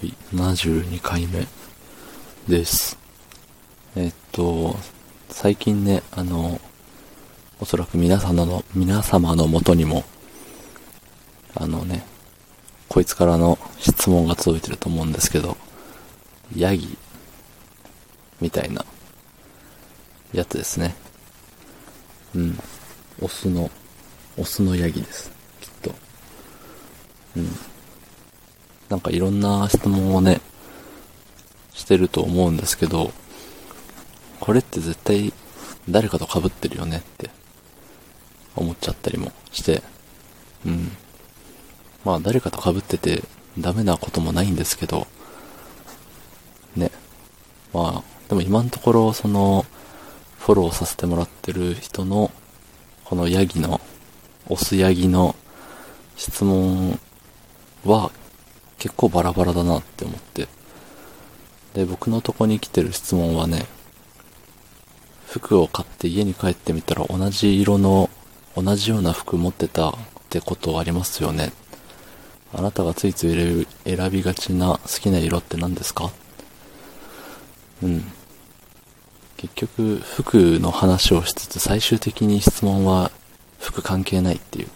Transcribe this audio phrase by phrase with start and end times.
[0.00, 1.44] はい、72回目
[2.46, 2.96] です。
[3.96, 4.76] えっと、
[5.28, 6.60] 最近ね、あの、
[7.58, 10.04] おそらく皆様の、皆様の元にも、
[11.56, 12.06] あのね、
[12.88, 15.56] こいつからの質問が届いてると思うんですけど、
[16.54, 16.96] ヤギ、
[18.40, 18.84] みたいな、
[20.32, 20.94] やつですね。
[22.36, 22.58] うん。
[23.20, 23.68] オスの、
[24.36, 25.32] オスのヤギです。
[25.60, 25.94] きっと。
[27.36, 27.77] うん。
[28.88, 30.40] なんかいろんな質問をね、
[31.72, 33.12] してると思うんですけど、
[34.40, 35.32] これって絶対
[35.88, 37.30] 誰かと被ってるよねって
[38.56, 39.82] 思っちゃったりもして、
[40.66, 40.90] うん。
[42.04, 43.22] まあ誰かと被ってて
[43.58, 45.06] ダメなこともないんですけど、
[46.76, 46.90] ね。
[47.72, 49.64] まあ、でも今のところその、
[50.38, 52.30] フォローさせてもらってる人の、
[53.04, 53.80] このヤギの、
[54.48, 55.34] オスヤギの
[56.16, 56.98] 質問
[57.84, 58.10] は
[58.78, 60.48] 結構バラバラだなって思って。
[61.74, 63.66] で、僕のとこに来てる質問はね、
[65.26, 68.08] 服を買って家に帰ってみたら同じ色の、
[68.56, 69.94] 同じような服持ってたっ
[70.30, 71.52] てことありますよね。
[72.54, 76.10] あなたがついつい選びがちな好きな色って何ですか？
[77.82, 78.10] うん。
[79.36, 83.10] 結局、服の話をしつつ最終的に質問は
[83.60, 84.68] 服関係ないっていう。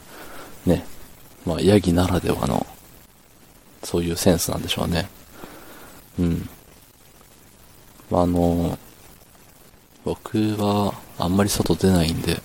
[0.66, 0.84] ね。
[1.46, 2.66] まあ、ヤギならではの
[3.82, 5.08] そういうセンスなんでしょうね。
[6.18, 6.48] うん。
[8.10, 8.78] まあ、あの、
[10.04, 12.40] 僕はあんまり外出ないんで、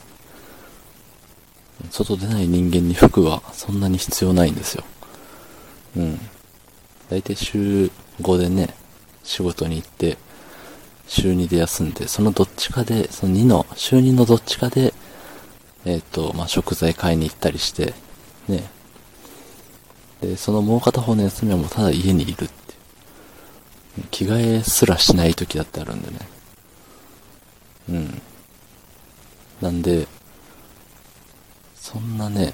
[1.91, 4.83] 外出ない人間に服はそんなに必要ないんですよ。
[5.95, 6.19] うん。
[7.09, 7.89] だいたい週
[8.21, 8.73] 5でね、
[9.23, 10.17] 仕事に行って、
[11.07, 14.93] 週2で休んで、そのどっちかで、その2の、週2のどっちかで、
[15.85, 17.93] えっ、と、まあ、食材買いに行ったりして、
[18.47, 18.69] ね、
[20.21, 22.67] で、そのもう片方の休みはもうただ家にいるって。
[24.11, 26.19] 着替えすらしない時だってあるんでね。
[27.89, 28.21] うん。
[29.61, 30.07] なんで、
[31.75, 32.53] そんなね、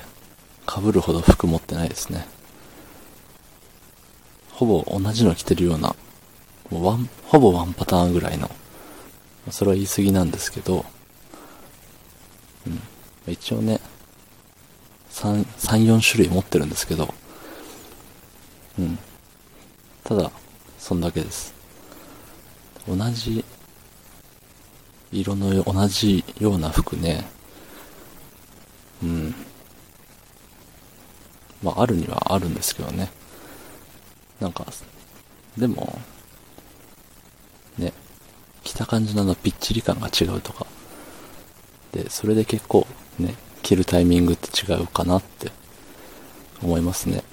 [0.68, 2.26] 被るほど服持ってないですね。
[4.52, 5.96] ほぼ同じの着てるような、
[6.70, 8.50] もうワン、ほぼワンパターンぐらいの、
[9.50, 10.86] それは言い過ぎなんですけど、
[12.68, 12.82] うん。
[13.32, 13.82] 一応ね、
[15.12, 17.14] 3、3、4種類持ってるんですけど、
[18.80, 18.98] うん。
[20.04, 20.32] ただ、
[20.80, 21.54] そんだけです。
[22.88, 23.44] 同じ、
[25.12, 27.26] 色の同じような服ね。
[29.02, 29.36] うん。
[31.62, 33.10] まあ、あるにはあるんですけどね。
[34.40, 34.66] なんか、
[35.58, 36.00] でも、
[37.78, 37.94] ね、
[38.64, 40.66] 着た感じのあのぴっちり感が違うとか。
[41.92, 42.88] で、それで結構
[43.20, 45.52] ね、着るタイミングって違うかなって
[46.62, 47.24] 思いますね。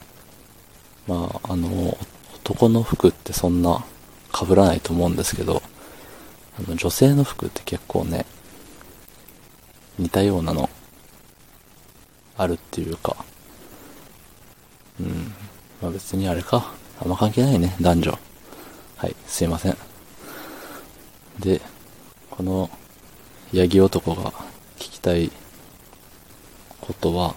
[1.11, 1.99] まあ、あの、
[2.37, 3.85] 男の服ってそんな
[4.33, 5.61] 被らないと思うんですけど、
[6.57, 8.27] あの、女性の服って結構ね、
[9.99, 10.71] 似たようなの、
[12.37, 13.17] あるっていうか、
[15.01, 15.35] うん。
[15.83, 16.73] まあ別にあれか。
[17.03, 18.19] あんま関係ないね、男女。
[18.97, 19.77] はい、すいません。
[21.41, 21.61] で、
[22.31, 22.71] この、
[23.53, 24.31] ヤギ男が
[24.79, 25.33] 聞きたい
[26.81, 27.35] ことは、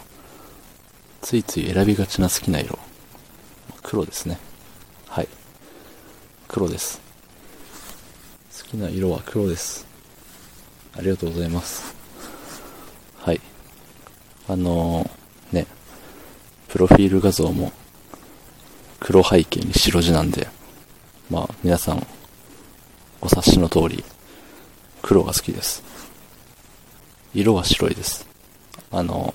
[1.22, 2.78] ついつい選びがちな好きな色。
[3.84, 4.40] 黒ですね。
[5.08, 5.28] はい。
[6.48, 7.02] 黒です。
[8.58, 9.86] 好きな色は黒です。
[10.98, 11.96] ありがとうございます。
[13.20, 13.42] はい。
[14.48, 15.68] あのー、ね、
[16.70, 17.72] プロフィール画像も
[19.00, 20.48] 黒背景に白地なんで、
[21.30, 22.06] まあ皆さん
[23.22, 24.04] ご察しの通り
[25.02, 25.84] 黒が好きです。
[27.34, 28.28] 色は白いです。
[28.92, 29.34] あの、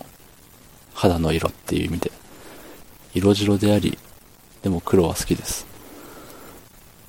[0.94, 2.12] 肌の色っていう意味で。
[3.14, 3.98] 色白であり、
[4.68, 5.66] でも黒は好きです。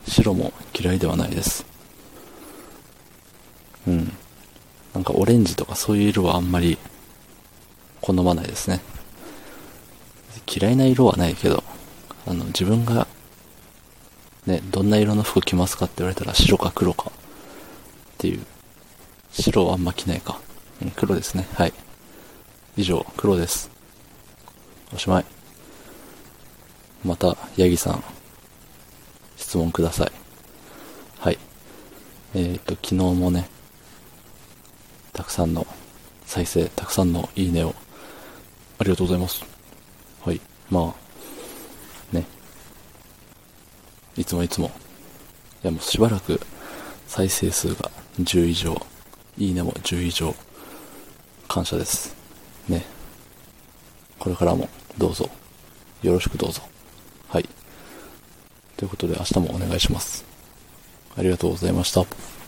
[0.08, 1.66] 白も嫌いではないです。
[3.86, 4.14] うん。
[4.94, 6.78] なんかオレンジとかそういう色はあんまり
[8.00, 8.80] 好まないですね。
[10.48, 11.62] 嫌いな色はないけど、
[12.25, 13.08] あの、自分が、
[14.45, 17.13] ね、どんな色の服着ますかって言われたら白か黒かっ
[18.19, 18.45] ていう。
[19.34, 20.39] 白はあんま着ないか。
[20.81, 21.45] うん、黒ですね。
[21.56, 21.74] はい。
[22.78, 23.69] 以上、黒です。
[24.94, 25.38] おしまい。
[27.04, 28.04] また、ヤギさん、
[29.38, 30.12] 質問ください。
[31.19, 31.38] はい。
[32.34, 33.50] えっ、と、昨日もね、
[35.13, 35.66] たくさんの
[36.25, 37.74] 再生、たくさんのいいねを、
[38.78, 39.44] ありがとうございます。
[40.24, 40.42] はい。
[40.69, 42.25] まあ、ね。
[44.16, 44.72] いつもいつも。
[45.63, 46.40] いや、もうしばらく
[47.07, 47.90] 再生数が
[48.22, 48.75] 10以上、
[49.38, 50.36] いいねも10以上、
[51.48, 52.16] 感謝です。
[52.68, 52.86] ね。
[54.19, 55.30] これからもどうぞ、
[56.04, 56.62] よろしくどうぞ。
[57.30, 57.48] はい。
[58.76, 60.26] ということで明日もお願いします。
[61.16, 62.38] ありがとうございました。